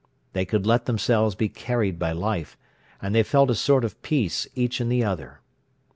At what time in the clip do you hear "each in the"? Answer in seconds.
4.55-5.03